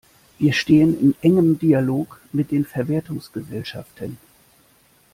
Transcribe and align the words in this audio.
Wir 0.39 0.51
stehen 0.53 0.99
in 0.99 1.15
engem 1.21 1.59
Dialog 1.59 2.21
mit 2.31 2.49
den 2.49 2.65
Verwertungsgesellschaften. 2.65 4.17